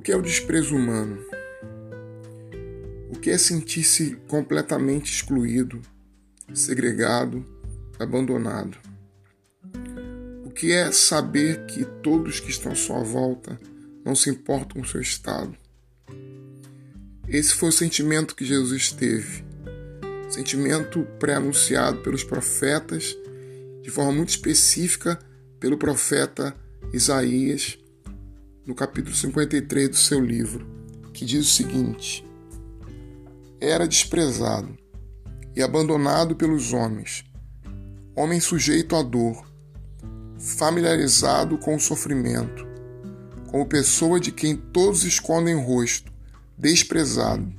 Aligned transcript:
que 0.00 0.10
é 0.10 0.16
o 0.16 0.22
desprezo 0.22 0.74
humano? 0.74 1.24
O 3.10 3.18
que 3.18 3.30
é 3.30 3.38
sentir-se 3.38 4.16
completamente 4.26 5.12
excluído, 5.12 5.80
segregado, 6.52 7.44
abandonado? 7.98 8.76
O 10.44 10.50
que 10.50 10.72
é 10.72 10.90
saber 10.90 11.66
que 11.66 11.84
todos 12.02 12.40
que 12.40 12.50
estão 12.50 12.72
à 12.72 12.74
sua 12.74 13.04
volta 13.04 13.58
não 14.04 14.16
se 14.16 14.30
importam 14.30 14.80
com 14.80 14.80
o 14.80 14.88
seu 14.88 15.00
estado? 15.00 15.56
Esse 17.28 17.54
foi 17.54 17.68
o 17.68 17.72
sentimento 17.72 18.34
que 18.34 18.44
Jesus 18.44 18.92
teve. 18.92 19.44
Sentimento 20.28 21.06
pré-anunciado 21.18 21.98
pelos 22.02 22.24
profetas, 22.24 23.16
de 23.82 23.90
forma 23.90 24.12
muito 24.12 24.30
específica 24.30 25.18
pelo 25.60 25.78
profeta 25.78 26.54
Isaías, 26.92 27.78
no 28.66 28.74
capítulo 28.74 29.14
53 29.14 29.90
do 29.90 29.96
seu 29.96 30.20
livro, 30.20 30.66
que 31.12 31.24
diz 31.24 31.46
o 31.46 31.50
seguinte: 31.50 32.24
Era 33.60 33.86
desprezado 33.86 34.76
e 35.54 35.62
abandonado 35.62 36.34
pelos 36.34 36.72
homens, 36.72 37.24
homem 38.16 38.40
sujeito 38.40 38.96
à 38.96 39.02
dor, 39.02 39.46
familiarizado 40.38 41.58
com 41.58 41.76
o 41.76 41.80
sofrimento, 41.80 42.66
como 43.50 43.66
pessoa 43.66 44.18
de 44.18 44.32
quem 44.32 44.56
todos 44.56 45.04
escondem 45.04 45.54
o 45.54 45.62
rosto, 45.62 46.10
desprezado. 46.56 47.52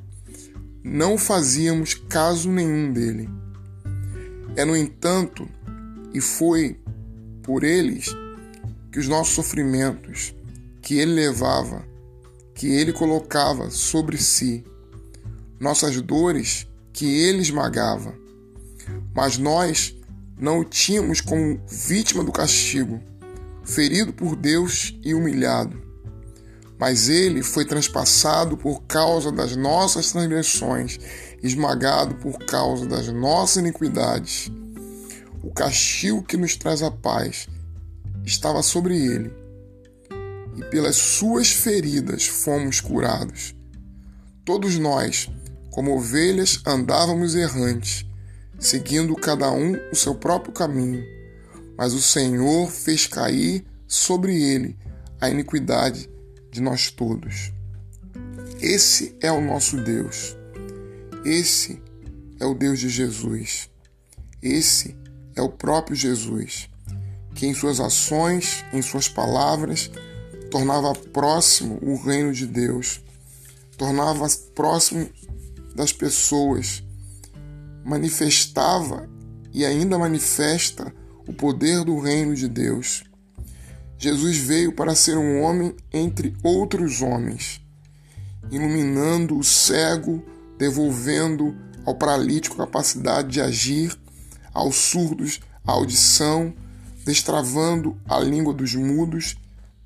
Não 0.83 1.17
fazíamos 1.17 1.93
caso 1.93 2.51
nenhum 2.51 2.91
dele. 2.91 3.29
É, 4.55 4.65
no 4.65 4.75
entanto, 4.75 5.47
e 6.13 6.21
foi 6.21 6.79
por 7.41 7.63
eles 7.63 8.15
que 8.91 8.99
os 8.99 9.07
nossos 9.07 9.33
sofrimentos, 9.33 10.34
que 10.85 10.99
ele 10.99 11.13
levava, 11.13 11.83
que 12.53 12.67
ele 12.67 12.93
colocava 12.93 13.71
sobre 13.71 14.19
si, 14.19 14.63
nossas 15.59 15.99
dores 15.99 16.67
que 16.93 17.23
ele 17.23 17.39
esmagava. 17.39 18.13
Mas 19.11 19.39
nós 19.39 19.97
não 20.39 20.59
o 20.59 20.63
tínhamos 20.63 21.21
como 21.21 21.59
vítima 21.67 22.23
do 22.23 22.31
castigo, 22.31 23.01
ferido 23.63 24.13
por 24.13 24.35
Deus 24.35 24.95
e 25.03 25.15
humilhado. 25.15 25.81
Mas 26.77 27.09
ele 27.09 27.41
foi 27.41 27.65
transpassado 27.65 28.55
por 28.55 28.83
causa 28.83 29.31
das 29.31 29.55
nossas 29.55 30.11
transgressões, 30.11 30.99
esmagado 31.41 32.13
por 32.17 32.37
causa 32.37 32.85
das 32.85 33.07
nossas 33.07 33.57
iniquidades. 33.57 34.51
O 35.41 35.51
castigo 35.51 36.21
que 36.21 36.37
nos 36.37 36.55
traz 36.55 36.83
a 36.83 36.91
paz 36.91 37.47
estava 38.23 38.61
sobre 38.61 38.95
ele 38.95 39.44
e 40.55 40.63
pelas 40.65 40.95
suas 40.95 41.51
feridas 41.51 42.25
fomos 42.25 42.79
curados. 42.79 43.55
Todos 44.43 44.77
nós, 44.77 45.29
como 45.71 45.95
ovelhas, 45.95 46.61
andávamos 46.65 47.35
errantes, 47.35 48.05
seguindo 48.59 49.15
cada 49.15 49.51
um 49.51 49.75
o 49.91 49.95
seu 49.95 50.15
próprio 50.15 50.53
caminho, 50.53 51.03
mas 51.77 51.93
o 51.93 52.01
Senhor 52.01 52.69
fez 52.71 53.05
cair 53.07 53.65
sobre 53.87 54.41
ele 54.41 54.77
a 55.19 55.29
iniquidade 55.29 56.09
de 56.51 56.61
nós 56.61 56.89
todos. 56.89 57.51
Esse 58.61 59.15
é 59.19 59.31
o 59.31 59.41
nosso 59.41 59.77
Deus. 59.77 60.35
Esse 61.25 61.81
é 62.39 62.45
o 62.45 62.53
Deus 62.53 62.79
de 62.79 62.89
Jesus. 62.89 63.69
Esse 64.41 64.95
é 65.35 65.41
o 65.41 65.49
próprio 65.49 65.95
Jesus, 65.95 66.69
que 67.33 67.45
em 67.45 67.53
suas 67.53 67.79
ações, 67.79 68.63
em 68.71 68.81
suas 68.81 69.09
palavras, 69.09 69.91
tornava 70.51 70.93
próximo 70.93 71.79
o 71.81 71.95
reino 71.97 72.31
de 72.33 72.45
Deus, 72.45 73.01
tornava 73.77 74.27
próximo 74.53 75.09
das 75.75 75.91
pessoas, 75.91 76.83
manifestava 77.83 79.09
e 79.53 79.65
ainda 79.65 79.99
manifesta 79.99 80.93
o 81.27 81.33
poder 81.33 81.83
do 81.83 81.99
reino 81.99 82.35
de 82.35 82.47
Deus. 82.47 83.03
Jesus 83.97 84.37
veio 84.37 84.71
para 84.73 84.95
ser 84.95 85.17
um 85.17 85.41
homem 85.41 85.75
entre 85.91 86.35
outros 86.43 87.01
homens, 87.01 87.61
iluminando 88.51 89.37
o 89.37 89.43
cego, 89.43 90.23
devolvendo 90.57 91.55
ao 91.85 91.95
paralítico 91.95 92.55
a 92.55 92.65
capacidade 92.65 93.29
de 93.29 93.41
agir, 93.41 93.97
aos 94.53 94.75
surdos 94.75 95.39
a 95.65 95.71
audição, 95.71 96.53
destravando 97.05 97.97
a 98.07 98.19
língua 98.19 98.53
dos 98.53 98.75
mudos 98.75 99.37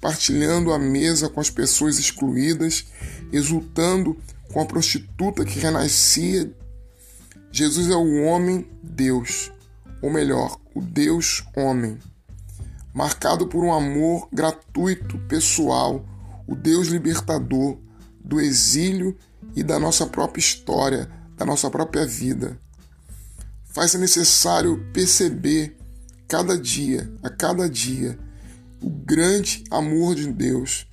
partilhando 0.02 0.72
a 0.72 0.80
mesa 0.80 1.30
com 1.30 1.40
as 1.40 1.50
pessoas 1.50 2.00
excluídas, 2.00 2.86
exultando 3.32 4.18
com 4.52 4.62
a 4.62 4.66
prostituta 4.66 5.46
que 5.46 5.60
renascia. 5.60 6.52
Jesus 7.52 7.90
é 7.90 7.96
o 7.96 8.24
homem 8.24 8.68
Deus, 8.82 9.52
ou 10.02 10.10
melhor, 10.10 10.58
o 10.74 10.82
Deus 10.82 11.44
homem, 11.56 11.98
marcado 12.94 13.48
por 13.48 13.64
um 13.64 13.74
amor 13.74 14.28
gratuito, 14.32 15.18
pessoal, 15.28 16.06
o 16.48 16.56
Deus 16.56 16.88
libertador 16.88 17.78
do 18.24 18.40
exílio 18.40 19.18
e 19.56 19.64
da 19.64 19.80
nossa 19.80 20.06
própria 20.06 20.40
história, 20.40 21.10
da 21.36 21.46
nossa 21.46 21.70
própria 21.70 22.06
vida. 22.06 22.58
Faz-se 23.66 23.98
necessário 23.98 24.84
perceber 24.94 25.78
cada 26.28 26.58
dia, 26.58 27.12
a 27.24 27.30
cada 27.30 27.70
dia, 27.70 28.18
grande 29.10 29.64
amor 29.72 30.14
de 30.14 30.28
Deus, 30.28 30.86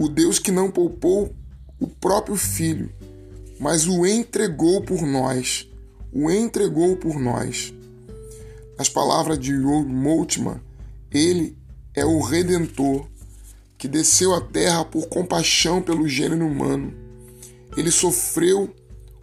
o 0.00 0.08
Deus 0.08 0.40
que 0.40 0.50
não 0.50 0.68
poupou 0.68 1.32
o 1.78 1.86
próprio 1.86 2.34
Filho, 2.34 2.92
mas 3.60 3.86
o 3.86 4.04
entregou 4.04 4.80
por 4.80 5.02
nós, 5.02 5.68
o 6.12 6.28
entregou 6.28 6.96
por 6.96 7.20
nós. 7.20 7.72
Nas 8.76 8.88
palavras 8.88 9.38
de 9.38 9.54
Joel 9.54 9.86
Moltmann, 9.86 10.60
ele 11.08 11.56
é 11.94 12.04
o 12.04 12.20
Redentor 12.20 13.06
que 13.78 13.86
desceu 13.86 14.34
à 14.34 14.40
terra 14.40 14.84
por 14.84 15.06
compaixão 15.06 15.80
pelo 15.80 16.08
gênero 16.08 16.44
humano. 16.44 16.92
Ele 17.76 17.92
sofreu 17.92 18.74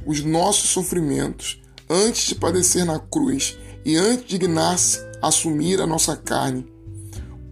os 0.05 0.23
nossos 0.23 0.69
sofrimentos 0.69 1.61
antes 1.89 2.27
de 2.27 2.35
padecer 2.35 2.85
na 2.85 2.99
cruz 2.99 3.57
e 3.83 3.97
antes 3.97 4.23
de 4.23 4.37
dignar-se 4.37 4.99
assumir 5.21 5.81
a 5.81 5.85
nossa 5.85 6.15
carne 6.15 6.76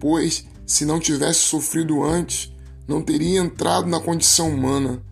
pois, 0.08 0.46
se 0.64 0.84
não 0.84 1.00
tivesse 1.00 1.40
sofrido 1.40 2.04
antes, 2.04 2.52
não 2.86 3.02
teria 3.02 3.40
entrado 3.40 3.88
na 3.88 3.98
condição 3.98 4.50
humana. 4.50 5.02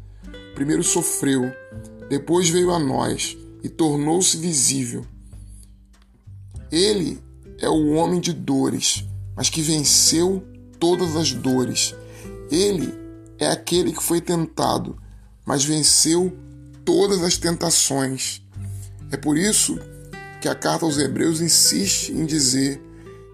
Primeiro 0.54 0.84
sofreu, 0.84 1.50
depois 2.08 2.48
veio 2.48 2.70
a 2.70 2.78
nós 2.78 3.36
e 3.60 3.68
tornou-se 3.68 4.36
visível. 4.36 5.04
Ele 6.70 7.20
é 7.58 7.68
o 7.68 7.94
homem 7.94 8.20
de 8.20 8.32
dores, 8.32 9.04
mas 9.34 9.50
que 9.50 9.62
venceu 9.62 10.46
todas 10.78 11.16
as 11.16 11.32
dores. 11.32 11.92
Ele 12.48 12.94
é 13.36 13.48
aquele 13.48 13.92
que 13.92 14.00
foi 14.02 14.20
tentado, 14.20 14.96
mas 15.44 15.64
venceu 15.64 16.32
todas 16.84 17.20
as 17.24 17.36
tentações. 17.36 18.40
É 19.10 19.16
por 19.16 19.36
isso 19.36 19.76
que 20.40 20.48
a 20.48 20.54
carta 20.54 20.84
aos 20.84 20.98
Hebreus 20.98 21.40
insiste 21.40 22.12
em 22.12 22.24
dizer 22.24 22.80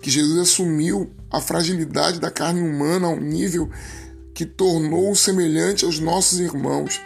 que 0.00 0.10
Jesus 0.10 0.38
assumiu 0.38 1.19
a 1.30 1.41
fragilidade 1.41 2.18
da 2.18 2.30
carne 2.30 2.60
humana 2.60 3.06
ao 3.06 3.16
nível 3.16 3.70
que 4.34 4.44
tornou-o 4.44 5.14
semelhante 5.14 5.84
aos 5.84 5.98
nossos 5.98 6.41
irmãos, 6.41 7.00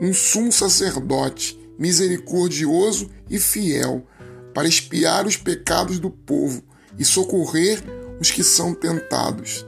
um 0.00 0.12
sumo 0.12 0.50
sacerdote, 0.50 1.58
misericordioso 1.78 3.10
e 3.30 3.38
fiel, 3.38 4.06
para 4.52 4.66
expiar 4.66 5.26
os 5.26 5.36
pecados 5.36 5.98
do 5.98 6.10
povo 6.10 6.62
e 6.98 7.04
socorrer 7.04 7.82
os 8.20 8.30
que 8.30 8.42
são 8.42 8.74
tentados. 8.74 9.64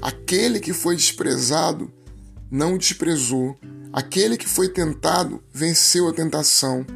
Aquele 0.00 0.60
que 0.60 0.72
foi 0.72 0.96
desprezado 0.96 1.92
não 2.50 2.74
o 2.74 2.78
desprezou. 2.78 3.58
Aquele 3.92 4.36
que 4.36 4.48
foi 4.48 4.68
tentado 4.68 5.42
venceu 5.52 6.08
a 6.08 6.12
tentação. 6.12 6.86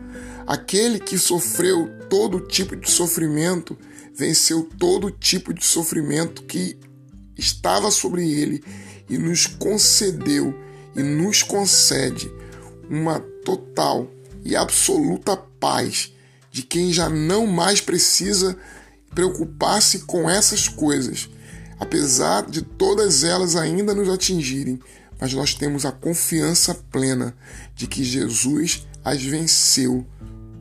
Aquele 0.46 0.98
que 0.98 1.18
sofreu 1.18 1.90
todo 2.12 2.40
tipo 2.40 2.76
de 2.76 2.90
sofrimento 2.90 3.74
venceu 4.14 4.68
todo 4.78 5.10
tipo 5.10 5.54
de 5.54 5.64
sofrimento 5.64 6.42
que 6.42 6.78
estava 7.38 7.90
sobre 7.90 8.30
ele 8.30 8.62
e 9.08 9.16
nos 9.16 9.46
concedeu 9.46 10.54
e 10.94 11.02
nos 11.02 11.42
concede 11.42 12.30
uma 12.90 13.18
total 13.42 14.10
e 14.44 14.54
absoluta 14.54 15.38
paz 15.38 16.12
de 16.50 16.62
quem 16.62 16.92
já 16.92 17.08
não 17.08 17.46
mais 17.46 17.80
precisa 17.80 18.58
preocupar-se 19.14 20.00
com 20.00 20.28
essas 20.28 20.68
coisas, 20.68 21.30
apesar 21.80 22.42
de 22.42 22.60
todas 22.60 23.24
elas 23.24 23.56
ainda 23.56 23.94
nos 23.94 24.10
atingirem, 24.10 24.78
mas 25.18 25.32
nós 25.32 25.54
temos 25.54 25.86
a 25.86 25.92
confiança 25.92 26.74
plena 26.74 27.34
de 27.74 27.86
que 27.86 28.04
Jesus 28.04 28.86
as 29.02 29.22
venceu 29.22 30.06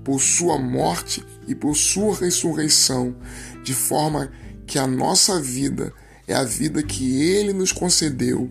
por 0.04 0.20
sua 0.20 0.58
morte 0.58 1.24
e 1.52 1.56
por 1.56 1.76
sua 1.76 2.16
ressurreição, 2.16 3.16
de 3.64 3.74
forma 3.74 4.32
que 4.66 4.80
a 4.80 4.88
nossa 4.88 5.40
vida 5.40 5.94
é 6.28 6.34
a 6.34 6.44
vida 6.44 6.82
que 6.82 7.22
ele 7.22 7.52
nos 7.52 7.72
concedeu. 7.72 8.50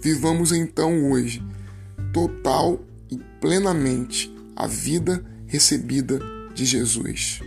Vivamos 0.00 0.50
então 0.50 1.10
hoje, 1.10 1.42
total 2.12 2.80
e 3.10 3.18
plenamente, 3.40 4.34
a 4.56 4.66
vida 4.66 5.22
recebida 5.46 6.20
de 6.54 6.64
Jesus. 6.64 7.40